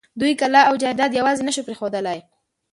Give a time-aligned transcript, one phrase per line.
[0.19, 2.19] دوی کلا او جايداد يواځې نه شوی پرېښودلای.